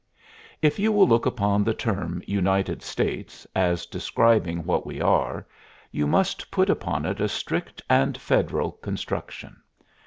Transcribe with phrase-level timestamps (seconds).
[0.63, 5.45] If you will look upon the term "United States" as describing what we are,
[5.91, 9.61] you must put upon it a strict and Federal construction.